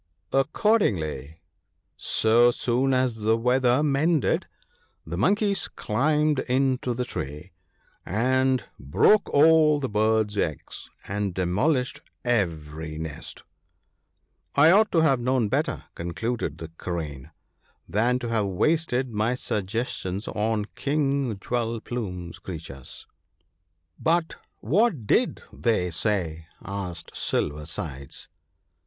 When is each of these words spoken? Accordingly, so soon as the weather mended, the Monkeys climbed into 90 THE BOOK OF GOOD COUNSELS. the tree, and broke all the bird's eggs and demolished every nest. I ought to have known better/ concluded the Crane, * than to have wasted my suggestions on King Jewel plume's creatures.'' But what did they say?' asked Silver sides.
Accordingly, 0.33 1.41
so 1.95 2.49
soon 2.49 2.91
as 2.91 3.13
the 3.13 3.37
weather 3.37 3.83
mended, 3.83 4.47
the 5.05 5.15
Monkeys 5.15 5.67
climbed 5.67 6.39
into 6.49 6.53
90 6.53 6.53
THE 6.53 6.55
BOOK 6.55 6.55
OF 6.55 6.57
GOOD 6.57 6.81
COUNSELS. 6.81 6.97
the 6.97 7.05
tree, 7.05 7.51
and 8.03 8.65
broke 8.79 9.29
all 9.29 9.79
the 9.79 9.87
bird's 9.89 10.37
eggs 10.39 10.89
and 11.07 11.35
demolished 11.35 12.01
every 12.25 12.97
nest. 12.97 13.43
I 14.55 14.71
ought 14.71 14.91
to 14.93 15.01
have 15.01 15.19
known 15.19 15.49
better/ 15.49 15.83
concluded 15.93 16.57
the 16.57 16.69
Crane, 16.69 17.29
* 17.59 17.87
than 17.87 18.17
to 18.17 18.29
have 18.29 18.47
wasted 18.47 19.11
my 19.11 19.35
suggestions 19.35 20.27
on 20.27 20.65
King 20.73 21.37
Jewel 21.37 21.79
plume's 21.79 22.39
creatures.'' 22.39 23.05
But 24.09 24.35
what 24.61 25.05
did 25.05 25.43
they 25.53 25.91
say?' 25.91 26.47
asked 26.65 27.15
Silver 27.15 27.67
sides. 27.67 28.27